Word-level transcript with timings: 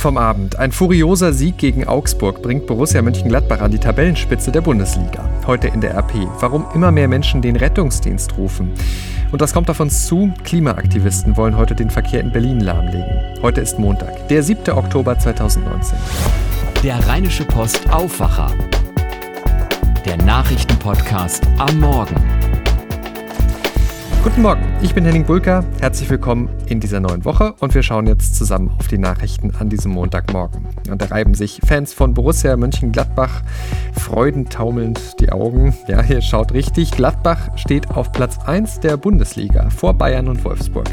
vom 0.00 0.16
Abend. 0.16 0.58
Ein 0.58 0.72
furioser 0.72 1.32
Sieg 1.32 1.58
gegen 1.58 1.86
Augsburg 1.86 2.42
bringt 2.42 2.66
Borussia 2.66 3.02
Mönchengladbach 3.02 3.60
an 3.60 3.70
die 3.70 3.78
Tabellenspitze 3.78 4.50
der 4.50 4.62
Bundesliga. 4.62 5.28
Heute 5.46 5.68
in 5.68 5.80
der 5.80 5.94
RP. 5.94 6.26
Warum 6.40 6.66
immer 6.74 6.90
mehr 6.90 7.06
Menschen 7.06 7.42
den 7.42 7.56
Rettungsdienst 7.56 8.36
rufen. 8.36 8.72
Und 9.30 9.40
das 9.40 9.52
kommt 9.52 9.70
auf 9.70 9.78
uns 9.78 10.06
zu. 10.06 10.32
Klimaaktivisten 10.44 11.36
wollen 11.36 11.56
heute 11.56 11.74
den 11.74 11.90
Verkehr 11.90 12.20
in 12.20 12.32
Berlin 12.32 12.60
lahmlegen. 12.60 13.42
Heute 13.42 13.60
ist 13.60 13.78
Montag, 13.78 14.28
der 14.28 14.42
7. 14.42 14.70
Oktober 14.70 15.18
2019. 15.18 15.98
Der 16.82 17.06
Rheinische 17.06 17.44
Post 17.44 17.88
Aufwacher. 17.92 18.52
Der 20.06 20.16
Nachrichtenpodcast 20.16 21.46
am 21.58 21.78
Morgen. 21.78 22.39
Guten 24.22 24.42
Morgen, 24.42 24.62
ich 24.82 24.94
bin 24.94 25.06
Henning 25.06 25.24
Bulka. 25.24 25.64
Herzlich 25.80 26.10
willkommen 26.10 26.50
in 26.66 26.78
dieser 26.78 27.00
neuen 27.00 27.24
Woche 27.24 27.54
und 27.60 27.74
wir 27.74 27.82
schauen 27.82 28.06
jetzt 28.06 28.36
zusammen 28.36 28.70
auf 28.78 28.86
die 28.86 28.98
Nachrichten 28.98 29.54
an 29.58 29.70
diesem 29.70 29.92
Montagmorgen. 29.92 30.66
Und 30.90 31.00
da 31.00 31.06
reiben 31.06 31.32
sich 31.32 31.58
Fans 31.66 31.94
von 31.94 32.12
Borussia 32.12 32.54
Mönchengladbach 32.54 33.40
freudentaumelnd 33.94 35.20
die 35.20 35.32
Augen. 35.32 35.74
Ja, 35.88 36.02
ihr 36.02 36.20
schaut 36.20 36.52
richtig. 36.52 36.90
Gladbach 36.90 37.56
steht 37.56 37.90
auf 37.92 38.12
Platz 38.12 38.38
1 38.44 38.80
der 38.80 38.98
Bundesliga 38.98 39.70
vor 39.70 39.94
Bayern 39.94 40.28
und 40.28 40.44
Wolfsburg. 40.44 40.88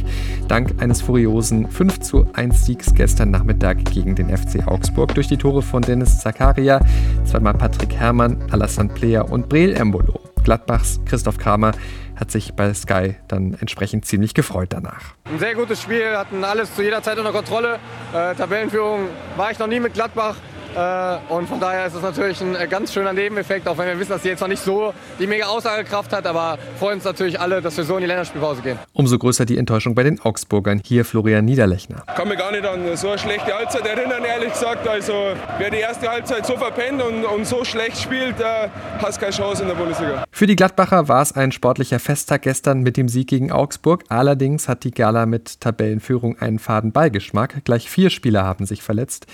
Dank 0.48 0.82
eines 0.82 1.02
furiosen 1.02 1.70
5 1.70 2.00
zu 2.00 2.28
1 2.32 2.66
Siegs 2.66 2.94
gestern 2.94 3.32
Nachmittag 3.32 3.84
gegen 3.92 4.16
den 4.16 4.30
FC 4.30 4.66
Augsburg 4.66 5.14
durch 5.16 5.28
die 5.28 5.38
Tore 5.38 5.62
von 5.62 5.82
Dennis 5.82 6.20
Zakaria, 6.20 6.80
zweimal 7.26 7.56
Patrick 7.56 7.94
Herrmann, 7.94 8.38
Alassane 8.52 8.88
Player 8.88 9.30
und 9.30 9.50
Breel 9.50 9.76
Embolo. 9.76 10.22
Gladbachs 10.48 11.02
Christoph 11.04 11.38
Kramer 11.38 11.74
hat 12.18 12.32
sich 12.32 12.54
bei 12.54 12.74
Sky 12.74 13.16
dann 13.28 13.54
entsprechend 13.60 14.06
ziemlich 14.06 14.34
gefreut 14.34 14.70
danach. 14.72 15.14
Ein 15.26 15.40
sehr 15.40 15.56
gutes 15.56 15.82
Spiel, 15.82 16.18
hatten 16.18 16.44
alles 16.44 16.76
zu 16.76 16.82
jeder 16.82 17.02
Zeit 17.02 17.18
unter 17.18 17.32
Kontrolle. 17.32 17.80
Äh, 18.14 18.36
Tabellenführung 18.36 19.08
war 19.38 19.52
ich 19.52 19.60
noch 19.60 19.68
nie 19.68 19.80
mit 19.80 19.94
Gladbach. 19.94 20.36
Äh, 20.78 21.18
und 21.30 21.48
von 21.48 21.60
daher 21.60 21.88
ist 21.88 21.96
es 21.96 22.04
natürlich 22.04 22.40
ein 22.40 22.56
äh, 22.56 22.68
ganz 22.68 22.94
schöner 22.94 23.12
Nebeneffekt, 23.12 23.68
auch 23.68 23.78
wenn 23.80 23.88
wir 23.88 24.00
wissen, 24.00 24.12
dass 24.12 24.22
sie 24.22 24.30
jetzt 24.30 24.42
noch 24.42 24.48
nicht 24.48 24.62
so 24.62 24.94
die 25.18 25.26
mega 25.26 25.48
Aussagekraft 25.48 26.14
hat, 26.14 26.28
aber 26.28 26.60
freuen 26.78 26.96
uns 26.96 27.04
natürlich 27.04 27.40
alle, 27.40 27.62
dass 27.62 27.76
wir 27.78 27.84
so 27.84 27.96
in 27.96 28.02
die 28.02 28.08
Länderspielpause 28.08 28.62
gehen. 28.62 28.78
Umso 28.94 29.18
größer 29.18 29.46
die 29.46 29.58
Enttäuschung 29.58 29.96
bei 29.96 30.04
den 30.04 30.22
Augsburgern. 30.22 30.80
Hier 30.86 31.04
Florian 31.04 31.46
Niederlechner. 31.46 32.04
Ich 32.08 32.14
kann 32.14 32.28
mich 32.28 32.38
gar 32.38 32.52
nicht 32.52 32.64
an 32.64 32.96
so 32.96 33.10
eine 33.10 33.18
schlechte 33.18 33.54
Halbzeit 33.56 33.88
erinnern, 33.88 34.24
ehrlich 34.24 34.54
gesagt. 34.54 34.88
Also 34.88 35.14
wer 35.58 35.72
die 35.72 35.78
erste 35.78 36.10
Halbzeit 36.10 36.46
so 36.46 36.56
verpennt 36.56 37.02
und, 37.02 37.26
und 37.26 37.48
so 37.48 37.64
schlecht 37.64 38.00
spielt, 38.00 38.40
äh, 38.40 38.70
hast 39.02 39.20
keine 39.20 39.32
Chance 39.32 39.64
in 39.64 39.70
der 39.70 39.76
Bundesliga. 39.76 40.26
Für 40.32 40.46
die 40.46 40.56
Gladbacher 40.56 41.08
war 41.08 41.24
es 41.24 41.32
ein 41.32 41.52
sportlicher 41.52 41.98
Festtag 41.98 42.44
gestern 42.44 42.82
mit 42.82 42.98
dem 42.98 43.10
Sieg 43.10 43.30
gegen 43.30 43.52
Augsburg. 43.52 44.04
Allerdings 44.10 44.70
hat 44.70 44.84
die 44.84 44.92
Gala 44.92 45.26
mit 45.26 45.60
Tabellenführung 45.60 46.38
einen 46.38 46.60
faden 46.60 46.92
Beigeschmack. 46.92 47.64
Gleich 47.66 47.90
vier 47.90 48.12
Spieler 48.12 48.44
haben 48.44 48.68
sich 48.68 48.84
verletzt. 48.84 49.26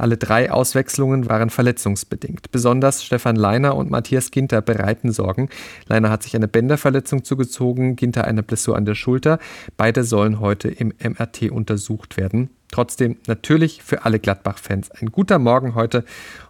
Alle 0.00 0.16
drei 0.16 0.50
Auswechslungen 0.50 1.28
waren 1.28 1.50
verletzungsbedingt. 1.50 2.50
Besonders 2.50 3.04
Stefan 3.04 3.36
Leiner 3.36 3.76
und 3.76 3.90
Matthias 3.90 4.30
Ginter 4.30 4.62
bereiten 4.62 5.12
Sorgen. 5.12 5.50
Leiner 5.88 6.10
hat 6.10 6.22
sich 6.22 6.34
eine 6.34 6.48
Bänderverletzung 6.48 7.22
zugezogen, 7.22 7.96
Ginter 7.96 8.24
eine 8.24 8.42
Blessur 8.42 8.76
an 8.76 8.86
der 8.86 8.94
Schulter. 8.94 9.38
Beide 9.76 10.04
sollen 10.04 10.40
heute 10.40 10.68
im 10.68 10.94
MRT 10.98 11.50
untersucht 11.50 12.16
werden. 12.16 12.50
Trotzdem 12.70 13.18
natürlich 13.26 13.82
für 13.82 14.04
alle 14.04 14.18
Gladbach-Fans 14.20 14.90
ein 14.92 15.10
guter 15.10 15.38
Morgen 15.38 15.74
heute. 15.74 16.04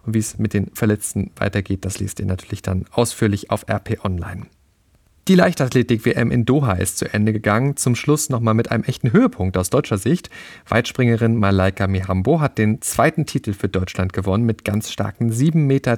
Und 0.05 0.13
wie 0.13 0.19
es 0.19 0.37
mit 0.37 0.53
den 0.53 0.71
Verletzten 0.73 1.31
weitergeht, 1.35 1.83
das 1.83 1.99
liest 1.99 2.19
ihr 2.19 2.27
natürlich 2.27 2.61
dann 2.61 2.85
ausführlich 2.91 3.49
auf 3.49 3.65
RP 3.67 4.05
Online. 4.05 4.45
Die 5.27 5.35
Leichtathletik-WM 5.35 6.31
in 6.31 6.45
Doha 6.45 6.73
ist 6.73 6.97
zu 6.97 7.13
Ende 7.13 7.31
gegangen. 7.31 7.77
Zum 7.77 7.95
Schluss 7.95 8.29
nochmal 8.29 8.55
mit 8.55 8.71
einem 8.71 8.83
echten 8.83 9.13
Höhepunkt 9.13 9.55
aus 9.55 9.69
deutscher 9.69 9.99
Sicht. 9.99 10.31
Weitspringerin 10.67 11.37
Malaika 11.37 11.85
Mihambo 11.85 12.41
hat 12.41 12.57
den 12.57 12.81
zweiten 12.81 13.27
Titel 13.27 13.53
für 13.53 13.69
Deutschland 13.69 14.13
gewonnen. 14.13 14.47
Mit 14.47 14.65
ganz 14.65 14.91
starken 14.91 15.31
7,30 15.31 15.55
Meter 15.57 15.97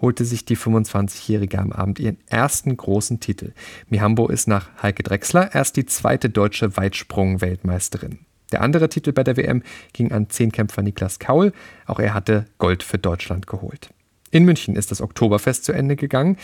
holte 0.00 0.24
sich 0.24 0.46
die 0.46 0.56
25-Jährige 0.56 1.58
am 1.58 1.70
Abend 1.70 1.98
ihren 1.98 2.16
ersten 2.26 2.74
großen 2.74 3.20
Titel. 3.20 3.52
Mihambo 3.90 4.28
ist 4.28 4.48
nach 4.48 4.70
Heike 4.82 5.02
Drechsler 5.02 5.54
erst 5.54 5.76
die 5.76 5.84
zweite 5.84 6.30
deutsche 6.30 6.78
Weitsprung-Weltmeisterin. 6.78 8.20
Der 8.52 8.62
andere 8.62 8.88
Titel 8.88 9.12
bei 9.12 9.22
der 9.22 9.36
WM 9.36 9.62
ging 9.92 10.12
an 10.12 10.30
Zehnkämpfer 10.30 10.80
Niklas 10.80 11.18
Kaul. 11.18 11.52
Auch 11.84 11.98
er 11.98 12.14
hatte 12.14 12.46
Gold 12.56 12.82
für 12.82 12.98
Deutschland 12.98 13.46
geholt. 13.46 13.90
In 14.34 14.46
München 14.46 14.74
ist 14.74 14.90
das 14.90 15.00
Oktoberfest 15.00 15.64
zu 15.64 15.70
Ende 15.70 15.94
gegangen. 15.94 16.38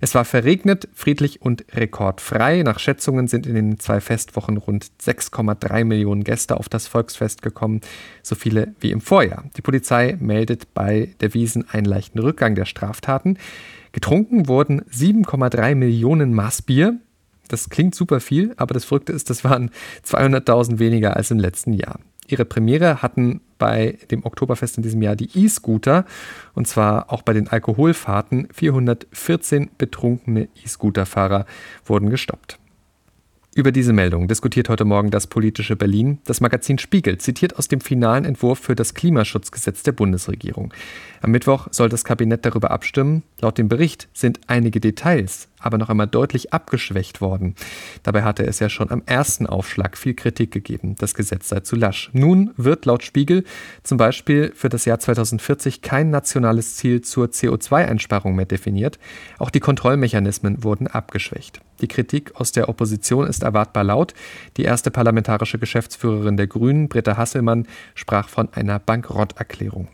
Es 0.00 0.14
war 0.14 0.24
verregnet, 0.24 0.88
friedlich 0.94 1.42
und 1.42 1.64
rekordfrei. 1.74 2.62
Nach 2.62 2.78
Schätzungen 2.78 3.26
sind 3.26 3.48
in 3.48 3.56
den 3.56 3.80
zwei 3.80 4.00
Festwochen 4.00 4.58
rund 4.58 4.92
6,3 5.02 5.84
Millionen 5.84 6.22
Gäste 6.22 6.56
auf 6.56 6.68
das 6.68 6.86
Volksfest 6.86 7.42
gekommen, 7.42 7.80
so 8.22 8.36
viele 8.36 8.76
wie 8.78 8.92
im 8.92 9.00
Vorjahr. 9.00 9.42
Die 9.56 9.60
Polizei 9.60 10.16
meldet 10.20 10.72
bei 10.72 11.16
der 11.20 11.34
Wiesen 11.34 11.68
einen 11.68 11.86
leichten 11.86 12.20
Rückgang 12.20 12.54
der 12.54 12.64
Straftaten. 12.64 13.38
Getrunken 13.90 14.46
wurden 14.46 14.82
7,3 14.82 15.74
Millionen 15.74 16.34
Maß 16.34 16.62
Bier. 16.62 17.00
Das 17.48 17.70
klingt 17.70 17.96
super 17.96 18.20
viel, 18.20 18.54
aber 18.56 18.72
das 18.72 18.84
Verrückte 18.84 19.12
ist, 19.12 19.30
das 19.30 19.42
waren 19.42 19.72
200.000 20.06 20.78
weniger 20.78 21.16
als 21.16 21.32
im 21.32 21.40
letzten 21.40 21.72
Jahr. 21.72 21.98
Ihre 22.28 22.44
Premiere 22.44 23.02
hatten 23.02 23.40
bei 23.62 23.96
dem 24.10 24.26
Oktoberfest 24.26 24.76
in 24.76 24.82
diesem 24.82 25.02
Jahr 25.02 25.14
die 25.14 25.30
E-Scooter 25.38 26.04
und 26.52 26.66
zwar 26.66 27.12
auch 27.12 27.22
bei 27.22 27.32
den 27.32 27.46
Alkoholfahrten. 27.46 28.48
414 28.52 29.70
betrunkene 29.78 30.48
E-Scooter-Fahrer 30.64 31.46
wurden 31.84 32.10
gestoppt. 32.10 32.58
Über 33.54 33.70
diese 33.70 33.92
Meldung 33.92 34.26
diskutiert 34.26 34.68
heute 34.68 34.84
Morgen 34.84 35.12
das 35.12 35.28
politische 35.28 35.76
Berlin. 35.76 36.18
Das 36.24 36.40
Magazin 36.40 36.78
Spiegel 36.78 37.18
zitiert 37.18 37.56
aus 37.56 37.68
dem 37.68 37.80
finalen 37.80 38.24
Entwurf 38.24 38.58
für 38.58 38.74
das 38.74 38.94
Klimaschutzgesetz 38.94 39.84
der 39.84 39.92
Bundesregierung. 39.92 40.74
Am 41.20 41.30
Mittwoch 41.30 41.68
soll 41.70 41.88
das 41.88 42.02
Kabinett 42.02 42.44
darüber 42.44 42.72
abstimmen. 42.72 43.22
Laut 43.40 43.58
dem 43.58 43.68
Bericht 43.68 44.08
sind 44.12 44.40
einige 44.48 44.80
Details 44.80 45.46
aber 45.62 45.78
noch 45.78 45.88
einmal 45.88 46.06
deutlich 46.06 46.52
abgeschwächt 46.52 47.20
worden. 47.20 47.54
Dabei 48.02 48.22
hatte 48.22 48.46
es 48.46 48.58
ja 48.58 48.68
schon 48.68 48.90
am 48.90 49.02
ersten 49.06 49.46
Aufschlag 49.46 49.96
viel 49.96 50.14
Kritik 50.14 50.50
gegeben, 50.50 50.96
das 50.98 51.14
Gesetz 51.14 51.48
sei 51.48 51.60
zu 51.60 51.76
lasch. 51.76 52.10
Nun 52.12 52.52
wird 52.56 52.86
laut 52.86 53.02
Spiegel 53.02 53.44
zum 53.82 53.98
Beispiel 53.98 54.52
für 54.54 54.68
das 54.68 54.84
Jahr 54.84 54.98
2040 54.98 55.82
kein 55.82 56.10
nationales 56.10 56.76
Ziel 56.76 57.00
zur 57.00 57.26
CO2-Einsparung 57.26 58.34
mehr 58.34 58.46
definiert. 58.46 58.98
Auch 59.38 59.50
die 59.50 59.60
Kontrollmechanismen 59.60 60.64
wurden 60.64 60.86
abgeschwächt. 60.86 61.60
Die 61.80 61.88
Kritik 61.88 62.32
aus 62.36 62.52
der 62.52 62.68
Opposition 62.68 63.26
ist 63.26 63.42
erwartbar 63.42 63.84
laut. 63.84 64.14
Die 64.56 64.62
erste 64.62 64.90
parlamentarische 64.90 65.58
Geschäftsführerin 65.58 66.36
der 66.36 66.46
Grünen, 66.46 66.88
Britta 66.88 67.16
Hasselmann, 67.16 67.66
sprach 67.94 68.28
von 68.28 68.48
einer 68.52 68.78
Bankrotterklärung. 68.78 69.88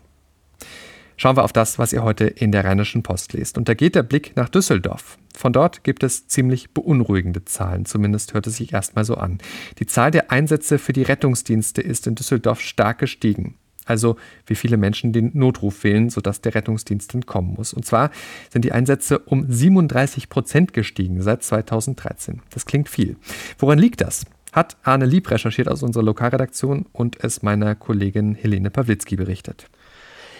Schauen 1.21 1.35
wir 1.35 1.43
auf 1.43 1.51
das, 1.51 1.77
was 1.77 1.91
ihr 1.91 2.01
heute 2.01 2.23
in 2.23 2.53
der 2.53 2.63
Rheinischen 2.63 3.03
Post 3.03 3.33
lest. 3.33 3.57
Und 3.57 3.67
da 3.67 3.73
geht 3.73 3.93
der 3.93 4.03
Blick 4.03 4.37
nach 4.37 4.47
Düsseldorf. 4.47 5.17
Von 5.35 5.51
dort 5.51 5.83
gibt 5.83 6.01
es 6.01 6.29
ziemlich 6.29 6.69
beunruhigende 6.69 7.43
Zahlen, 7.43 7.83
zumindest 7.83 8.33
hört 8.33 8.47
es 8.47 8.55
sich 8.55 8.71
erstmal 8.71 9.03
so 9.03 9.15
an. 9.15 9.39
Die 9.79 9.85
Zahl 9.85 10.11
der 10.11 10.31
Einsätze 10.31 10.79
für 10.79 10.93
die 10.93 11.03
Rettungsdienste 11.03 11.81
ist 11.81 12.07
in 12.07 12.15
Düsseldorf 12.15 12.61
stark 12.61 12.99
gestiegen. 12.99 13.55
Also 13.83 14.15
wie 14.45 14.55
viele 14.55 14.77
Menschen 14.77 15.11
den 15.11 15.31
Notruf 15.33 15.83
wählen, 15.83 16.09
sodass 16.09 16.39
der 16.39 16.55
Rettungsdienst 16.55 17.13
entkommen 17.13 17.55
muss. 17.55 17.73
Und 17.73 17.85
zwar 17.85 18.11
sind 18.49 18.63
die 18.63 18.71
Einsätze 18.71 19.19
um 19.19 19.45
37 19.45 20.29
Prozent 20.29 20.71
gestiegen 20.71 21.21
seit 21.21 21.43
2013. 21.43 22.43
Das 22.49 22.65
klingt 22.65 22.87
viel. 22.87 23.17
Woran 23.57 23.77
liegt 23.77 23.99
das? 23.99 24.25
Hat 24.53 24.77
Arne 24.83 25.05
Lieb 25.05 25.29
recherchiert 25.29 25.67
aus 25.67 25.83
unserer 25.83 26.03
Lokalredaktion 26.03 26.85
und 26.93 27.21
es 27.21 27.43
meiner 27.43 27.75
Kollegin 27.75 28.35
Helene 28.35 28.69
Pawlitzki 28.71 29.17
berichtet. 29.17 29.69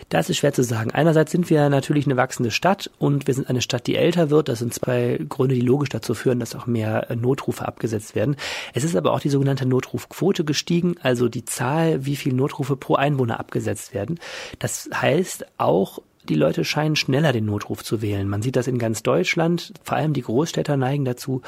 Das 0.10 0.30
ist 0.30 0.38
schwer 0.38 0.54
zu 0.54 0.64
sagen. 0.64 0.90
Einerseits 0.92 1.32
sind 1.32 1.52
wir 1.52 1.70
natürlich 1.70 2.06
eine 2.06 2.18
wachsende 2.18 2.50
Stadt 2.50 2.90
und 2.98 3.28
wir 3.28 3.34
sind 3.36 3.48
eine 3.48 3.62
Stadt, 3.62 3.86
die 3.86 3.96
älter 3.96 4.32
wird. 4.32 4.50
Das 4.50 4.60
sind 4.60 4.74
zwei 4.74 5.20
Gründe, 5.30 5.54
die 5.54 5.62
logisch 5.62 5.90
dazu 5.90 6.16
führen, 6.16 6.40
dass 6.40 6.56
auch 6.56 6.66
mehr 6.66 7.12
äh, 7.12 7.16
Notrufe 7.16 7.68
abgesetzt 7.68 8.16
werden. 8.16 8.36
Es 8.74 8.84
ist 8.84 8.96
aber 8.96 9.14
auch 9.14 9.20
die 9.20 9.30
sogenannte 9.30 9.68
Notrufquote 9.68 10.44
gestiegen, 10.44 10.96
also 11.04 11.30
die 11.30 11.46
Zahl, 11.46 12.06
wie 12.06 12.16
viele 12.16 12.36
Notrufe 12.36 12.76
pro 12.76 12.96
Einwohner 12.96 13.40
abgesetzt 13.40 13.94
werden. 13.94 14.20
Das 14.58 14.90
heißt 14.94 15.46
auch, 15.60 16.00
die 16.28 16.36
Leute 16.36 16.66
scheinen 16.66 16.96
schneller 16.96 17.32
den 17.32 17.46
Notruf 17.46 17.84
zu 17.84 18.02
wählen. 18.02 18.28
Man 18.28 18.42
sieht 18.42 18.56
das 18.56 18.68
in 18.68 18.78
ganz 18.78 19.04
Deutschland. 19.04 19.74
Vor 19.84 19.98
allem 19.98 20.14
die 20.14 20.22
Großstädter 20.22 20.76
neigen 20.76 21.06
dazu, 21.06 21.42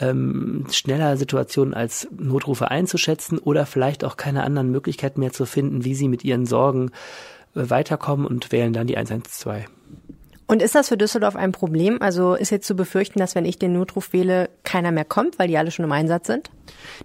ähm, 0.00 0.66
schneller 0.70 1.16
Situationen 1.16 1.74
als 1.74 2.08
Notrufe 2.16 2.70
einzuschätzen 2.70 3.38
oder 3.38 3.66
vielleicht 3.66 4.04
auch 4.04 4.16
keine 4.16 4.44
anderen 4.44 4.70
Möglichkeiten 4.70 5.20
mehr 5.20 5.32
zu 5.32 5.46
finden, 5.46 5.84
wie 5.84 5.94
sie 5.94 6.08
mit 6.08 6.24
ihren 6.24 6.46
Sorgen 6.46 6.90
weiterkommen 7.54 8.26
und 8.26 8.52
wählen 8.52 8.72
dann 8.72 8.86
die 8.86 8.96
112. 8.96 9.66
Und 10.46 10.60
ist 10.60 10.74
das 10.74 10.88
für 10.88 10.98
Düsseldorf 10.98 11.36
ein 11.36 11.52
Problem? 11.52 12.02
Also 12.02 12.34
ist 12.34 12.50
jetzt 12.50 12.66
zu 12.66 12.76
befürchten, 12.76 13.18
dass 13.18 13.34
wenn 13.34 13.46
ich 13.46 13.58
den 13.58 13.72
Notruf 13.72 14.12
wähle, 14.12 14.50
keiner 14.62 14.92
mehr 14.92 15.06
kommt, 15.06 15.38
weil 15.38 15.48
die 15.48 15.56
alle 15.56 15.70
schon 15.70 15.86
im 15.86 15.92
Einsatz 15.92 16.26
sind? 16.26 16.50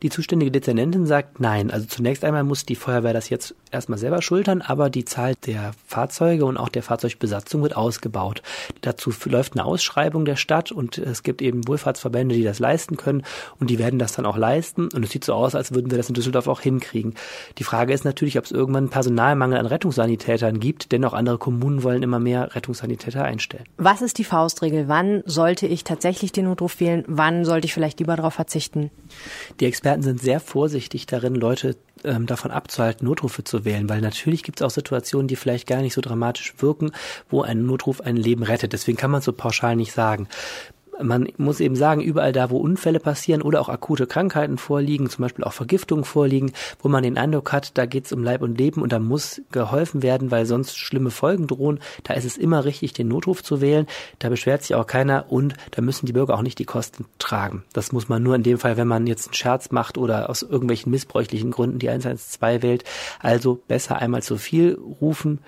Die 0.01 0.09
zuständige 0.09 0.51
Dezernentin 0.51 1.05
sagt 1.05 1.39
nein. 1.39 1.71
Also 1.71 1.87
zunächst 1.87 2.23
einmal 2.23 2.43
muss 2.43 2.65
die 2.65 2.75
Feuerwehr 2.75 3.13
das 3.13 3.29
jetzt 3.29 3.55
erstmal 3.71 3.99
selber 3.99 4.21
schultern, 4.21 4.61
aber 4.61 4.89
die 4.89 5.05
Zahl 5.05 5.35
der 5.45 5.71
Fahrzeuge 5.85 6.45
und 6.45 6.57
auch 6.57 6.69
der 6.69 6.83
Fahrzeugbesatzung 6.83 7.61
wird 7.61 7.75
ausgebaut. 7.75 8.41
Dazu 8.81 9.11
läuft 9.25 9.53
eine 9.53 9.65
Ausschreibung 9.65 10.25
der 10.25 10.35
Stadt 10.35 10.71
und 10.71 10.97
es 10.97 11.23
gibt 11.23 11.41
eben 11.41 11.67
Wohlfahrtsverbände, 11.67 12.35
die 12.35 12.43
das 12.43 12.59
leisten 12.59 12.97
können 12.97 13.23
und 13.59 13.69
die 13.69 13.79
werden 13.79 13.99
das 13.99 14.13
dann 14.13 14.25
auch 14.25 14.37
leisten. 14.37 14.89
Und 14.93 15.03
es 15.03 15.11
sieht 15.11 15.23
so 15.23 15.33
aus, 15.33 15.55
als 15.55 15.73
würden 15.73 15.91
wir 15.91 15.97
das 15.97 16.09
in 16.09 16.15
Düsseldorf 16.15 16.47
auch 16.47 16.61
hinkriegen. 16.61 17.13
Die 17.57 17.63
Frage 17.63 17.93
ist 17.93 18.05
natürlich, 18.05 18.37
ob 18.37 18.45
es 18.45 18.51
irgendwann 18.51 18.89
Personalmangel 18.89 19.57
an 19.57 19.65
Rettungssanitätern 19.65 20.59
gibt, 20.59 20.91
denn 20.91 21.03
auch 21.05 21.13
andere 21.13 21.37
Kommunen 21.37 21.83
wollen 21.83 22.03
immer 22.03 22.19
mehr 22.19 22.55
Rettungssanitäter 22.55 23.23
einstellen. 23.23 23.65
Was 23.77 24.01
ist 24.01 24.17
die 24.17 24.23
Faustregel? 24.23 24.87
Wann 24.87 25.23
sollte 25.25 25.67
ich 25.67 25.83
tatsächlich 25.83 26.31
den 26.31 26.45
Notruf 26.45 26.79
wählen? 26.79 27.03
Wann 27.07 27.45
sollte 27.45 27.65
ich 27.65 27.73
vielleicht 27.73 27.99
lieber 27.99 28.15
darauf 28.15 28.33
verzichten? 28.33 28.91
Die 29.59 29.65
Experten 29.65 30.01
sind 30.01 30.21
sehr 30.21 30.39
vorsichtig 30.39 31.05
darin, 31.05 31.35
Leute 31.35 31.75
ähm, 32.03 32.25
davon 32.25 32.51
abzuhalten, 32.51 33.07
Notrufe 33.07 33.43
zu 33.43 33.65
wählen, 33.65 33.89
weil 33.89 34.01
natürlich 34.01 34.43
gibt 34.43 34.61
es 34.61 34.65
auch 34.65 34.71
Situationen, 34.71 35.27
die 35.27 35.35
vielleicht 35.35 35.67
gar 35.67 35.81
nicht 35.81 35.93
so 35.93 36.01
dramatisch 36.01 36.53
wirken, 36.59 36.91
wo 37.29 37.41
ein 37.41 37.65
Notruf 37.65 38.01
ein 38.01 38.15
Leben 38.15 38.43
rettet. 38.43 38.73
Deswegen 38.73 38.97
kann 38.97 39.11
man 39.11 39.21
so 39.21 39.33
pauschal 39.33 39.75
nicht 39.75 39.91
sagen 39.91 40.27
man 41.01 41.27
muss 41.37 41.59
eben 41.59 41.75
sagen, 41.75 42.01
überall 42.01 42.31
da, 42.31 42.49
wo 42.49 42.57
Unfälle 42.57 42.99
passieren 42.99 43.41
oder 43.41 43.61
auch 43.61 43.69
akute 43.69 44.07
Krankheiten 44.07 44.57
vorliegen, 44.57 45.09
zum 45.09 45.23
Beispiel 45.23 45.43
auch 45.43 45.53
Vergiftungen 45.53 46.03
vorliegen, 46.03 46.51
wo 46.81 46.89
man 46.89 47.03
den 47.03 47.17
Eindruck 47.17 47.51
hat, 47.51 47.77
da 47.77 47.85
geht 47.85 48.05
es 48.05 48.11
um 48.11 48.23
Leib 48.23 48.41
und 48.41 48.57
Leben 48.57 48.81
und 48.81 48.91
da 48.91 48.99
muss 48.99 49.41
geholfen 49.51 50.03
werden, 50.03 50.31
weil 50.31 50.45
sonst 50.45 50.77
schlimme 50.77 51.11
Folgen 51.11 51.47
drohen, 51.47 51.79
da 52.03 52.13
ist 52.13 52.25
es 52.25 52.37
immer 52.37 52.65
richtig, 52.65 52.93
den 52.93 53.07
Notruf 53.07 53.43
zu 53.43 53.61
wählen. 53.61 53.87
Da 54.19 54.29
beschwert 54.29 54.63
sich 54.63 54.75
auch 54.75 54.87
keiner 54.87 55.25
und 55.29 55.55
da 55.71 55.81
müssen 55.81 56.05
die 56.05 56.13
Bürger 56.13 56.35
auch 56.35 56.41
nicht 56.41 56.59
die 56.59 56.65
Kosten 56.65 57.05
tragen. 57.17 57.63
Das 57.73 57.91
muss 57.91 58.09
man 58.09 58.23
nur 58.23 58.35
in 58.35 58.43
dem 58.43 58.57
Fall, 58.57 58.77
wenn 58.77 58.87
man 58.87 59.07
jetzt 59.07 59.27
einen 59.27 59.33
Scherz 59.33 59.71
macht 59.71 59.97
oder 59.97 60.29
aus 60.29 60.41
irgendwelchen 60.41 60.91
missbräuchlichen 60.91 61.51
Gründen 61.51 61.79
die 61.79 61.89
112 61.89 62.63
wählt. 62.63 62.83
Also 63.19 63.59
besser 63.67 63.97
einmal 63.97 64.23
zu 64.23 64.37
viel 64.37 64.77
rufen. 65.01 65.39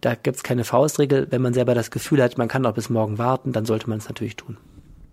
Da 0.00 0.14
gibt's 0.14 0.42
keine 0.42 0.64
Faustregel. 0.64 1.28
Wenn 1.30 1.42
man 1.42 1.54
selber 1.54 1.74
das 1.74 1.90
Gefühl 1.90 2.22
hat, 2.22 2.38
man 2.38 2.48
kann 2.48 2.66
auch 2.66 2.74
bis 2.74 2.90
morgen 2.90 3.18
warten, 3.18 3.52
dann 3.52 3.64
sollte 3.64 3.88
man 3.88 3.98
es 3.98 4.08
natürlich 4.08 4.36
tun. 4.36 4.56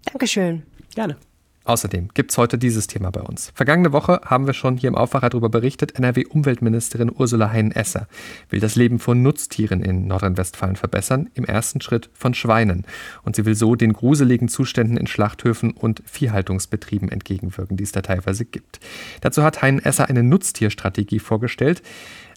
Dankeschön. 0.05 0.63
Gerne. 0.95 1.17
Außerdem 1.65 2.09
gibt 2.13 2.31
es 2.31 2.37
heute 2.37 2.57
dieses 2.57 2.87
Thema 2.87 3.09
bei 3.09 3.21
uns. 3.21 3.51
Vergangene 3.55 3.93
Woche 3.93 4.19
haben 4.25 4.47
wir 4.47 4.53
schon 4.53 4.75
hier 4.75 4.89
im 4.89 4.95
Aufwacher 4.95 5.29
darüber 5.29 5.47
berichtet, 5.47 5.97
NRW-Umweltministerin 5.97 7.09
Ursula 7.09 7.51
Heinen-Esser 7.51 8.07
will 8.49 8.59
das 8.59 8.75
Leben 8.75 8.99
von 8.99 9.21
Nutztieren 9.21 9.81
in 9.81 10.07
Nordrhein-Westfalen 10.07 10.75
verbessern, 10.75 11.29
im 11.35 11.45
ersten 11.45 11.79
Schritt 11.79 12.09
von 12.13 12.33
Schweinen. 12.33 12.85
Und 13.23 13.37
sie 13.37 13.45
will 13.45 13.55
so 13.55 13.75
den 13.75 13.93
gruseligen 13.93 14.49
Zuständen 14.49 14.97
in 14.97 15.07
Schlachthöfen 15.07 15.71
und 15.71 16.03
Viehhaltungsbetrieben 16.05 17.07
entgegenwirken, 17.07 17.77
die 17.77 17.83
es 17.83 17.93
da 17.93 18.01
teilweise 18.01 18.43
gibt. 18.43 18.81
Dazu 19.21 19.43
hat 19.43 19.61
Heinen-Esser 19.61 20.09
eine 20.09 20.23
Nutztierstrategie 20.23 21.19
vorgestellt. 21.19 21.81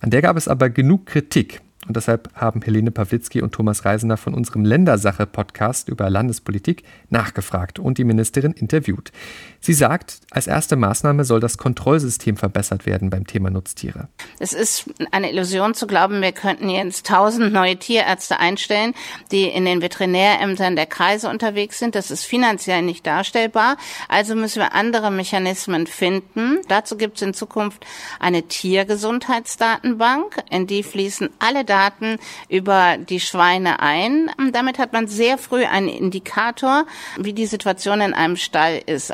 An 0.02 0.10
der 0.10 0.22
gab 0.22 0.36
es 0.36 0.46
aber 0.46 0.70
genug 0.70 1.06
Kritik. 1.06 1.62
Und 1.86 1.96
deshalb 1.96 2.30
haben 2.34 2.62
Helene 2.62 2.90
Pawlitzki 2.90 3.42
und 3.42 3.52
Thomas 3.52 3.84
Reisener 3.84 4.16
von 4.16 4.34
unserem 4.34 4.64
Ländersache-Podcast 4.64 5.88
über 5.88 6.10
Landespolitik 6.10 6.82
nachgefragt 7.10 7.78
und 7.78 7.98
die 7.98 8.04
Ministerin 8.04 8.52
interviewt. 8.52 9.12
Sie 9.60 9.72
sagt, 9.72 10.18
als 10.30 10.46
erste 10.46 10.76
Maßnahme 10.76 11.24
soll 11.24 11.40
das 11.40 11.58
Kontrollsystem 11.58 12.36
verbessert 12.36 12.86
werden 12.86 13.10
beim 13.10 13.26
Thema 13.26 13.50
Nutztiere. 13.50 14.08
Es 14.38 14.52
ist 14.52 14.90
eine 15.12 15.30
Illusion 15.30 15.74
zu 15.74 15.86
glauben, 15.86 16.22
wir 16.22 16.32
könnten 16.32 16.68
jetzt 16.68 17.06
tausend 17.06 17.52
neue 17.52 17.76
Tierärzte 17.76 18.40
einstellen, 18.40 18.94
die 19.30 19.44
in 19.44 19.64
den 19.64 19.80
Veterinärämtern 19.80 20.76
der 20.76 20.86
Kreise 20.86 21.28
unterwegs 21.28 21.78
sind. 21.78 21.94
Das 21.94 22.10
ist 22.10 22.24
finanziell 22.24 22.82
nicht 22.82 23.06
darstellbar. 23.06 23.76
Also 24.08 24.34
müssen 24.34 24.60
wir 24.60 24.74
andere 24.74 25.10
Mechanismen 25.10 25.86
finden. 25.86 26.58
Dazu 26.68 26.96
gibt 26.96 27.16
es 27.16 27.22
in 27.22 27.34
Zukunft 27.34 27.86
eine 28.18 28.42
Tiergesundheitsdatenbank, 28.42 30.42
in 30.50 30.66
die 30.66 30.82
fließen 30.82 31.30
alle 31.38 31.64
Daten 31.64 31.75
Daten 31.76 32.16
über 32.48 32.96
die 32.96 33.20
Schweine 33.20 33.80
ein. 33.80 34.30
Damit 34.52 34.78
hat 34.78 34.94
man 34.94 35.08
sehr 35.08 35.36
früh 35.36 35.64
einen 35.64 35.88
Indikator, 35.88 36.86
wie 37.18 37.34
die 37.34 37.46
Situation 37.46 38.00
in 38.00 38.14
einem 38.14 38.36
Stall 38.36 38.80
ist. 38.86 39.12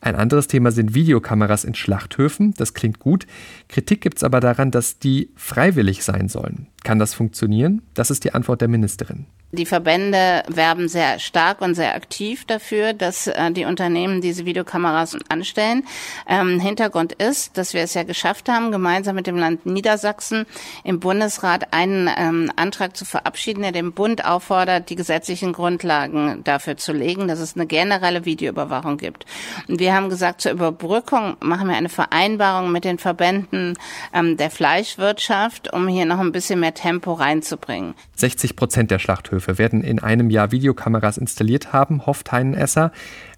Ein 0.00 0.16
anderes 0.16 0.46
Thema 0.48 0.72
sind 0.72 0.94
Videokameras 0.94 1.64
in 1.64 1.74
Schlachthöfen. 1.74 2.54
Das 2.56 2.74
klingt 2.74 2.98
gut. 2.98 3.26
Kritik 3.68 4.00
gibt 4.00 4.18
es 4.18 4.24
aber 4.24 4.40
daran, 4.40 4.70
dass 4.70 4.98
die 4.98 5.30
freiwillig 5.36 6.04
sein 6.04 6.28
sollen. 6.28 6.66
Kann 6.84 6.98
das 6.98 7.14
funktionieren? 7.14 7.82
Das 7.94 8.10
ist 8.10 8.24
die 8.24 8.34
Antwort 8.34 8.60
der 8.60 8.68
Ministerin. 8.68 9.26
Die 9.56 9.64
Verbände 9.64 10.42
werben 10.48 10.86
sehr 10.86 11.18
stark 11.18 11.62
und 11.62 11.74
sehr 11.74 11.94
aktiv 11.94 12.44
dafür, 12.44 12.92
dass 12.92 13.26
äh, 13.26 13.50
die 13.52 13.64
Unternehmen 13.64 14.20
diese 14.20 14.44
Videokameras 14.44 15.16
anstellen. 15.30 15.84
Ähm, 16.28 16.60
Hintergrund 16.60 17.14
ist, 17.14 17.56
dass 17.56 17.72
wir 17.72 17.80
es 17.80 17.94
ja 17.94 18.02
geschafft 18.02 18.50
haben, 18.50 18.70
gemeinsam 18.70 19.16
mit 19.16 19.26
dem 19.26 19.38
Land 19.38 19.64
Niedersachsen 19.64 20.44
im 20.84 21.00
Bundesrat 21.00 21.72
einen 21.72 22.10
ähm, 22.18 22.52
Antrag 22.56 22.98
zu 22.98 23.06
verabschieden, 23.06 23.62
der 23.62 23.72
dem 23.72 23.92
Bund 23.92 24.26
auffordert, 24.26 24.90
die 24.90 24.94
gesetzlichen 24.94 25.54
Grundlagen 25.54 26.44
dafür 26.44 26.76
zu 26.76 26.92
legen, 26.92 27.26
dass 27.26 27.38
es 27.38 27.56
eine 27.56 27.66
generelle 27.66 28.26
Videoüberwachung 28.26 28.98
gibt. 28.98 29.24
Und 29.68 29.80
wir 29.80 29.94
haben 29.94 30.10
gesagt, 30.10 30.42
zur 30.42 30.52
Überbrückung 30.52 31.38
machen 31.40 31.68
wir 31.68 31.76
eine 31.76 31.88
Vereinbarung 31.88 32.72
mit 32.72 32.84
den 32.84 32.98
Verbänden 32.98 33.78
ähm, 34.12 34.36
der 34.36 34.50
Fleischwirtschaft, 34.50 35.72
um 35.72 35.88
hier 35.88 36.04
noch 36.04 36.20
ein 36.20 36.32
bisschen 36.32 36.60
mehr 36.60 36.74
Tempo 36.74 37.14
reinzubringen. 37.14 37.94
60 38.16 38.54
Prozent 38.54 38.90
der 38.90 38.98
Schlachthöfe 38.98 39.45
werden 39.46 39.82
in 39.82 39.98
einem 39.98 40.30
Jahr 40.30 40.52
Videokameras 40.52 41.18
installiert 41.18 41.72
haben, 41.72 42.06
hofft 42.06 42.32
Heinen 42.32 42.54
Esser. 42.54 42.92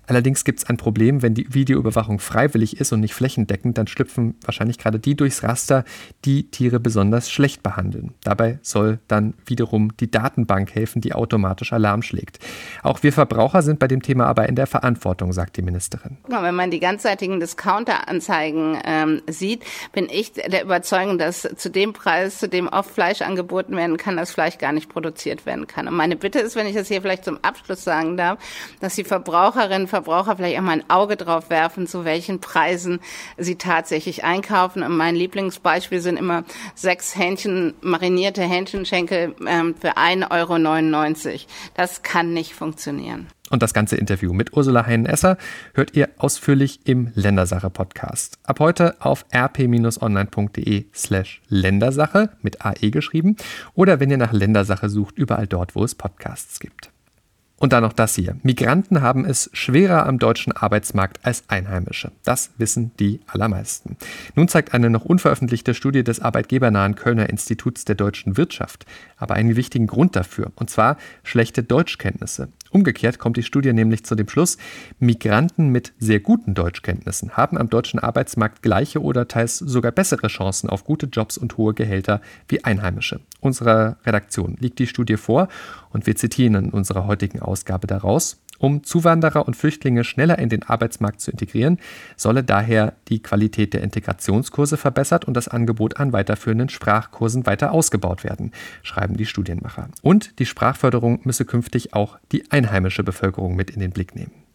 Allerdings 0.09 0.45
gibt 0.45 0.61
es 0.61 0.67
ein 0.69 0.79
Problem, 0.79 1.23
wenn 1.23 1.35
die 1.35 1.53
Videoüberwachung 1.53 2.19
freiwillig 2.19 2.81
ist 2.81 2.93
und 2.93 3.01
nicht 3.01 3.15
flächendeckend, 3.15 3.77
dann 3.77 3.87
schlüpfen 3.87 4.37
wahrscheinlich 4.43 4.79
gerade 4.79 4.99
die 4.99 5.15
durchs 5.15 5.43
Raster, 5.43 5.85
die 6.25 6.51
Tiere 6.51 6.81
besonders 6.81 7.31
schlecht 7.31 7.63
behandeln. 7.63 8.15
Dabei 8.25 8.59
soll 8.63 9.01
dann 9.07 9.35
wiederum 9.45 9.95
die 9.99 10.11
Datenbank 10.11 10.75
helfen, 10.75 11.03
die 11.03 11.13
automatisch 11.13 11.75
Alarm 11.75 12.03
schlägt. 12.03 12.39
Auch 12.83 13.03
wir 13.03 13.13
Verbraucher 13.13 13.61
sind 13.61 13.79
bei 13.79 13.87
dem 13.87 14.03
Thema 14.03 14.27
aber 14.27 14.49
in 14.49 14.55
der 14.55 14.67
Verantwortung, 14.67 15.33
sagt 15.33 15.59
die 15.59 15.63
Ministerin. 15.63 16.17
Wenn 16.27 16.55
man 16.55 16.71
die 16.71 16.81
ganzseitigen 16.81 17.39
Discounter-Anzeigen 17.39 18.79
ähm, 18.85 19.23
sieht, 19.29 19.63
bin 19.93 20.09
ich 20.11 20.33
der 20.33 20.63
Überzeugung, 20.63 21.19
dass 21.19 21.43
zu 21.43 21.71
dem 21.71 21.93
Preis, 21.93 22.39
zu 22.39 22.49
dem 22.49 22.69
oft 22.69 22.91
Fleisch 22.91 23.21
angeboten 23.21 23.77
werden 23.77 23.99
kann, 23.99 24.17
das 24.17 24.31
Fleisch 24.31 24.57
gar 24.57 24.73
nicht 24.73 24.89
produziert 24.89 25.45
werden 25.45 25.67
kann. 25.67 25.87
Und 25.87 25.95
meine 25.95 26.17
Bitte 26.17 26.39
ist, 26.39 26.57
wenn 26.57 26.67
ich 26.67 26.75
das 26.75 26.89
hier 26.89 27.03
vielleicht 27.03 27.25
zum 27.25 27.39
Abschluss 27.43 27.85
sagen 27.85 28.17
darf, 28.17 28.39
dass 28.81 28.95
die 28.95 29.05
Verbraucherinnen 29.05 29.87
Verbraucher 30.03 30.37
vielleicht 30.37 30.59
auch 30.59 30.63
mal 30.63 30.73
ein 30.73 30.91
Auge 30.91 31.17
drauf 31.17 31.51
werfen, 31.51 31.87
zu 31.89 32.05
welchen 32.05 32.41
Preisen 32.41 33.01
sie 33.37 33.57
tatsächlich 33.57 34.23
einkaufen. 34.23 34.83
Und 34.83 34.97
mein 34.97 35.17
Lieblingsbeispiel 35.17 36.01
sind 36.01 36.19
immer 36.19 36.45
sechs 36.75 37.17
Hähnchen, 37.17 37.75
marinierte 37.81 38.43
Hähnchenschenkel 38.43 39.35
ähm, 39.47 39.75
für 39.81 39.97
1,99 39.97 41.27
Euro. 41.27 41.41
Das 41.75 42.03
kann 42.03 42.33
nicht 42.33 42.55
funktionieren. 42.55 43.27
Und 43.51 43.63
das 43.63 43.75
ganze 43.75 43.97
Interview 43.97 44.33
mit 44.33 44.53
Ursula 44.53 44.87
Heinen-Esser 44.87 45.37
hört 45.75 45.97
ihr 45.97 46.11
ausführlich 46.19 46.81
im 46.85 47.11
Ländersache-Podcast. 47.15 48.39
Ab 48.45 48.61
heute 48.61 48.95
auf 49.01 49.25
rp-online.de 49.35 50.85
slash 50.95 51.41
Ländersache 51.49 52.31
mit 52.43 52.65
AE 52.65 52.91
geschrieben 52.91 53.37
oder 53.75 54.01
wenn 54.01 54.11
ihr 54.11 54.19
nach 54.19 54.33
Ländersache 54.33 54.89
sucht, 54.89 55.19
überall 55.19 55.47
dort, 55.47 55.75
wo 55.75 55.83
es 55.83 55.95
Podcasts 55.95 56.61
gibt. 56.61 56.91
Und 57.59 57.73
dann 57.73 57.83
noch 57.83 57.93
das 57.93 58.15
hier. 58.15 58.37
Migranten 58.43 59.03
haben 59.03 59.25
es 59.25 59.51
schwerer 59.53 60.07
am 60.07 60.19
deutschen 60.19 60.53
Arbeitsmarkt 60.53 61.25
als 61.25 61.43
Einheimische. 61.49 62.13
Das 62.25 62.51
wissen 62.57 62.93
die 63.01 63.21
allermeisten. 63.27 63.97
Nun 64.37 64.47
zeigt 64.47 64.75
eine 64.75 64.91
noch 64.91 65.05
unveröffentlichte 65.05 65.75
Studie 65.75 66.05
des 66.05 66.21
arbeitgebernahen 66.21 66.95
Kölner 66.95 67.29
Instituts 67.29 67.85
der 67.85 67.97
deutschen 67.97 68.37
Wirtschaft 68.37 68.87
aber 69.19 69.35
einen 69.35 69.57
wichtigen 69.57 69.87
Grund 69.87 70.17
dafür, 70.17 70.53
und 70.55 70.71
zwar 70.71 70.97
schlechte 71.23 71.63
Deutschkenntnisse. 71.63 72.49
Umgekehrt 72.71 73.19
kommt 73.19 73.37
die 73.37 73.43
Studie 73.43 73.73
nämlich 73.73 74.05
zu 74.05 74.15
dem 74.15 74.29
Schluss, 74.29 74.59
Migranten 74.99 75.69
mit 75.69 75.93
sehr 75.99 76.21
guten 76.21 76.55
Deutschkenntnissen 76.55 77.37
haben 77.37 77.57
am 77.57 77.71
deutschen 77.71 78.01
Arbeitsmarkt 78.01 78.63
gleiche 78.63 79.03
oder 79.03 79.29
teils 79.29 79.59
sogar 79.59 79.93
bessere 79.93 80.29
Chancen 80.29 80.69
auf 80.69 80.85
gute 80.85 81.07
Jobs 81.07 81.39
und 81.39 81.57
hohe 81.57 81.75
Gehälter 81.75 82.21
wie 82.49 82.65
Einheimische. 82.65 83.21
Unserer 83.41 83.97
Redaktion 84.05 84.57
liegt 84.61 84.79
die 84.79 84.87
Studie 84.87 85.17
vor 85.17 85.49
und 85.91 86.07
wir 86.07 86.17
zitieren 86.17 86.55
in 86.55 86.71
unserer 86.71 87.07
heutigen 87.07 87.41
Ausgabe 87.41 87.87
daraus. 87.87 88.41
Um 88.59 88.83
Zuwanderer 88.83 89.47
und 89.47 89.55
Flüchtlinge 89.55 90.05
schneller 90.05 90.39
in 90.39 90.49
den 90.49 90.65
Arbeitsmarkt 90.65 91.21
zu 91.21 91.31
integrieren, 91.31 91.79
solle 92.17 92.45
daher 92.45 92.95
die 93.09 93.23
Qualität 93.23 93.73
der 93.73 93.83
Integrationskurse 93.83 94.77
verbessert 94.77 95.25
und 95.27 95.35
das 95.35 95.49
Angebot 95.49 95.99
an 95.99 96.13
weiterführenden 96.13 96.69
Sprachkursen 96.69 97.47
weiter 97.47 97.73
ausgebaut 97.73 98.25
werden, 98.25 98.53
schreiben 98.83 99.17
die 99.17 99.27
Studienmacher. 99.27 99.89
Und 100.03 100.39
die 100.39 100.47
Sprachförderung 100.47 101.21
müsse 101.25 101.45
künftig 101.45 101.95
auch 101.95 102.19
die 102.33 102.51
einheimische 102.51 103.05
Bevölkerung 103.05 103.55
mit 103.57 103.71
in 103.71 103.81
den 103.81 103.93
Blick 103.93 104.15
nehmen. 104.15 104.48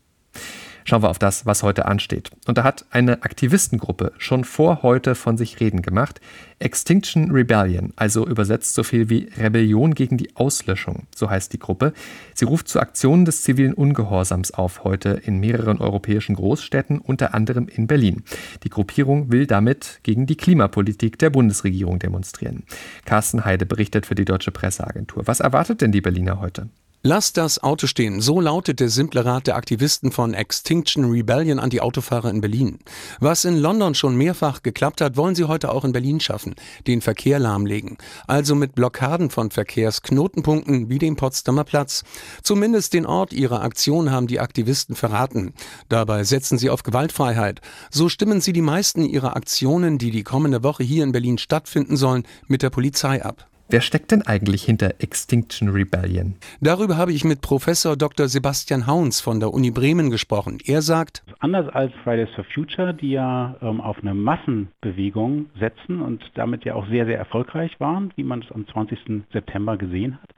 Schauen 0.86 1.04
wir 1.04 1.10
auf 1.10 1.20
das, 1.20 1.46
was 1.46 1.64
heute 1.64 1.86
ansteht. 1.86 2.32
Und 2.48 2.58
da 2.58 2.64
hat 2.64 2.86
eine 2.92 3.24
Aktivistengruppe 3.24 4.12
schon 4.18 4.44
vor 4.44 4.84
heute 4.84 5.16
von 5.16 5.38
sich 5.38 5.60
reden 5.60 5.82
gemacht. 5.82 6.20
Extinction 6.60 7.32
Rebellion, 7.32 7.94
also 7.96 8.26
übersetzt 8.26 8.74
so 8.74 8.84
viel 8.84 9.10
wie 9.10 9.30
Rebellion 9.38 9.96
gegen 9.96 10.18
die 10.18 10.36
Auslöschung, 10.36 11.08
so 11.14 11.30
heißt 11.30 11.52
die 11.52 11.60
Gruppe. 11.60 11.94
Sie 12.34 12.46
ruft 12.46 12.70
zu 12.70 12.80
Aktionen 12.80 13.26
des 13.26 13.44
zivilen 13.44 13.74
Ungehorsams 13.74 14.52
auf 14.52 14.84
heute 14.84 15.10
in 15.10 15.40
mehreren 15.40 15.80
europäischen 15.80 16.36
Großstädten, 16.36 17.00
unter 17.00 17.34
anderem 17.34 17.68
in 17.68 17.88
Berlin. 17.88 18.24
Die 18.64 18.70
Gruppierung 18.70 19.32
will 19.32 19.46
damit 19.46 20.00
gegen 20.04 20.26
die 20.26 20.38
Klimapolitik 20.38 21.20
der 21.20 21.30
Bundesregierung 21.30 22.00
demonstrieren. 22.00 22.64
Carsten 23.06 23.44
Heide 23.44 23.66
berichtet 23.66 24.06
für 24.06 24.16
die 24.16 24.26
Deutsche 24.26 24.52
Presseagentur. 24.52 25.28
Was 25.28 25.42
erwartet 25.42 25.82
denn 25.82 25.92
die 25.92 26.02
Berliner 26.02 26.40
heute? 26.40 26.70
Lass 27.06 27.34
das 27.34 27.62
Auto 27.62 27.86
stehen. 27.86 28.22
So 28.22 28.40
lautet 28.40 28.80
der 28.80 28.88
simple 28.88 29.26
Rat 29.26 29.48
der 29.48 29.58
Aktivisten 29.58 30.10
von 30.14 30.34
Extinction 30.34 31.12
Rebellion 31.12 31.60
an 31.60 31.70
die 31.70 31.82
Autofahrer 31.82 32.30
in 32.30 32.40
Berlin. 32.40 32.80
Was 33.20 33.44
in 33.44 33.58
London 33.58 33.94
schon 33.94 34.16
mehrfach 34.16 34.64
geklappt 34.64 35.02
hat, 35.02 35.18
wollen 35.18 35.36
sie 35.36 35.44
heute 35.44 35.74
auch 35.74 35.84
in 35.84 35.92
Berlin 35.92 36.22
schaffen. 36.22 36.56
Den 36.88 37.02
Verkehr 37.02 37.40
lahmlegen. 37.40 37.98
Also 38.26 38.56
mit 38.56 38.74
Blockaden 38.74 39.32
von 39.32 39.52
Verkehrsknotenpunkten 39.52 40.88
wie 40.88 40.98
dem 40.98 41.18
Potsdamer 41.18 41.66
Platz. 41.66 42.06
Zumindest 42.42 42.94
den 42.94 43.06
Ort 43.06 43.34
ihrer 43.34 43.64
Aktion 43.64 44.10
haben 44.10 44.28
die 44.28 44.40
Aktivisten 44.40 44.96
verraten. 44.96 45.54
Dabei 45.90 46.24
setzen 46.24 46.58
sie 46.58 46.70
auf 46.70 46.84
Gewaltfreiheit. 46.84 47.60
So 47.92 48.08
stimmen 48.08 48.40
sie 48.40 48.54
die 48.54 48.62
meisten 48.62 49.04
ihrer 49.04 49.36
Aktionen, 49.36 49.98
die 49.98 50.12
die 50.12 50.24
kommende 50.24 50.64
Woche 50.64 50.84
hier 50.84 51.04
in 51.04 51.12
Berlin 51.12 51.38
stattfinden 51.38 51.98
sollen, 51.98 52.24
mit 52.48 52.62
der 52.62 52.70
Polizei 52.70 53.22
ab. 53.26 53.50
Wer 53.70 53.82
steckt 53.82 54.12
denn 54.12 54.22
eigentlich 54.22 54.64
hinter 54.64 54.96
Extinction 55.00 55.70
Rebellion? 55.70 56.36
Darüber 56.60 56.98
habe 56.98 57.14
ich 57.14 57.24
mit 57.24 57.42
Professor 57.42 57.96
Dr. 57.96 58.28
Sebastian 58.28 58.88
Hauns 58.88 59.22
von 59.22 59.40
der 59.40 59.54
Uni 59.54 59.72
Bremen 59.72 60.12
gesprochen. 60.12 60.60
Er 60.66 60.82
sagt, 60.82 61.24
anders 61.40 61.68
als 61.74 61.94
Fridays 62.04 62.30
for 62.36 62.44
Future, 62.44 62.94
die 62.94 63.12
ja 63.12 63.56
ähm, 63.62 63.80
auf 63.80 63.98
eine 64.02 64.14
Massenbewegung 64.14 65.48
setzen 65.60 66.02
und 66.02 66.24
damit 66.36 66.66
ja 66.66 66.76
auch 66.76 66.88
sehr, 66.88 67.06
sehr 67.06 67.18
erfolgreich 67.18 67.80
waren, 67.80 68.12
wie 68.16 68.24
man 68.24 68.42
es 68.42 68.52
am 68.52 68.68
20. 68.68 69.24
September 69.32 69.78
gesehen 69.78 70.20
hat, 70.22 70.30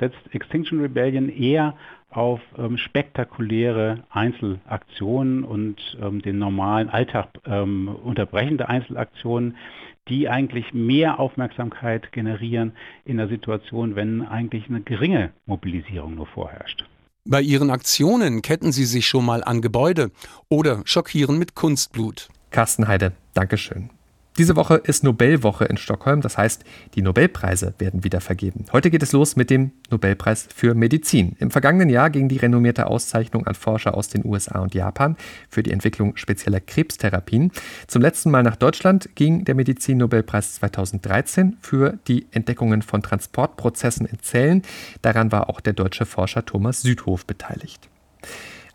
setzt 0.00 0.34
Extinction 0.34 0.80
Rebellion 0.80 1.28
eher 1.28 1.74
auf 2.14 2.40
ähm, 2.56 2.78
spektakuläre 2.78 4.04
Einzelaktionen 4.10 5.44
und 5.44 5.98
ähm, 6.00 6.22
den 6.22 6.38
normalen 6.38 6.88
Alltag 6.88 7.28
ähm, 7.44 7.88
unterbrechende 7.88 8.68
Einzelaktionen, 8.68 9.56
die 10.08 10.28
eigentlich 10.28 10.72
mehr 10.72 11.18
Aufmerksamkeit 11.18 12.12
generieren 12.12 12.72
in 13.04 13.16
der 13.16 13.28
Situation, 13.28 13.96
wenn 13.96 14.22
eigentlich 14.22 14.68
eine 14.68 14.80
geringe 14.80 15.30
Mobilisierung 15.46 16.14
nur 16.14 16.26
vorherrscht. 16.26 16.84
Bei 17.26 17.40
ihren 17.40 17.70
Aktionen 17.70 18.42
ketten 18.42 18.70
sie 18.70 18.84
sich 18.84 19.06
schon 19.06 19.24
mal 19.24 19.42
an 19.42 19.62
Gebäude 19.62 20.10
oder 20.50 20.82
schockieren 20.84 21.38
mit 21.38 21.54
Kunstblut. 21.54 22.28
Carsten 22.50 22.86
Heide, 22.86 23.12
Dankeschön. 23.32 23.90
Diese 24.36 24.56
Woche 24.56 24.74
ist 24.74 25.04
Nobelwoche 25.04 25.64
in 25.64 25.76
Stockholm, 25.76 26.20
das 26.20 26.36
heißt, 26.36 26.64
die 26.96 27.02
Nobelpreise 27.02 27.72
werden 27.78 28.02
wieder 28.02 28.20
vergeben. 28.20 28.64
Heute 28.72 28.90
geht 28.90 29.04
es 29.04 29.12
los 29.12 29.36
mit 29.36 29.48
dem 29.48 29.70
Nobelpreis 29.92 30.48
für 30.52 30.74
Medizin. 30.74 31.36
Im 31.38 31.52
vergangenen 31.52 31.88
Jahr 31.88 32.10
ging 32.10 32.28
die 32.28 32.38
renommierte 32.38 32.88
Auszeichnung 32.88 33.46
an 33.46 33.54
Forscher 33.54 33.94
aus 33.94 34.08
den 34.08 34.24
USA 34.24 34.58
und 34.58 34.74
Japan 34.74 35.16
für 35.48 35.62
die 35.62 35.70
Entwicklung 35.70 36.16
spezieller 36.16 36.58
Krebstherapien. 36.58 37.52
Zum 37.86 38.02
letzten 38.02 38.32
Mal 38.32 38.42
nach 38.42 38.56
Deutschland 38.56 39.14
ging 39.14 39.44
der 39.44 39.54
Medizin-Nobelpreis 39.54 40.54
2013 40.54 41.56
für 41.60 41.96
die 42.08 42.26
Entdeckungen 42.32 42.82
von 42.82 43.02
Transportprozessen 43.02 44.04
in 44.04 44.18
Zellen. 44.18 44.62
Daran 45.00 45.30
war 45.30 45.48
auch 45.48 45.60
der 45.60 45.74
deutsche 45.74 46.06
Forscher 46.06 46.44
Thomas 46.44 46.82
Südhof 46.82 47.24
beteiligt. 47.24 47.88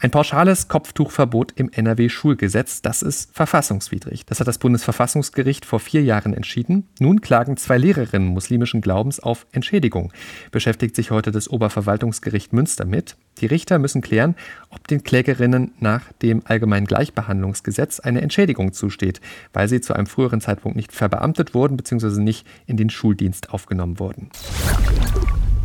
Ein 0.01 0.11
pauschales 0.11 0.69
Kopftuchverbot 0.69 1.51
im 1.57 1.69
NRW-Schulgesetz, 1.69 2.81
das 2.81 3.01
ist 3.01 3.35
verfassungswidrig. 3.35 4.25
Das 4.25 4.39
hat 4.39 4.47
das 4.47 4.57
Bundesverfassungsgericht 4.57 5.65
vor 5.65 5.81
vier 5.81 6.01
Jahren 6.01 6.33
entschieden. 6.33 6.87
Nun 6.99 7.19
klagen 7.19 7.57
zwei 7.57 7.77
Lehrerinnen 7.77 8.29
muslimischen 8.29 8.79
Glaubens 8.79 9.19
auf 9.19 9.45
Entschädigung. 9.51 10.13
Beschäftigt 10.51 10.95
sich 10.95 11.11
heute 11.11 11.31
das 11.31 11.49
Oberverwaltungsgericht 11.49 12.53
Münster 12.53 12.85
mit. 12.85 13.17
Die 13.39 13.45
Richter 13.45 13.77
müssen 13.77 14.01
klären, 14.01 14.35
ob 14.69 14.87
den 14.87 15.03
Klägerinnen 15.03 15.73
nach 15.81 16.13
dem 16.21 16.43
Allgemeinen 16.45 16.85
Gleichbehandlungsgesetz 16.85 17.99
eine 17.99 18.21
Entschädigung 18.21 18.71
zusteht, 18.71 19.19
weil 19.51 19.67
sie 19.67 19.81
zu 19.81 19.93
einem 19.93 20.07
früheren 20.07 20.39
Zeitpunkt 20.39 20.77
nicht 20.77 20.93
verbeamtet 20.93 21.53
wurden 21.53 21.75
bzw. 21.75 22.21
nicht 22.21 22.47
in 22.67 22.77
den 22.77 22.89
Schuldienst 22.89 23.49
aufgenommen 23.49 23.99
wurden. 23.99 24.29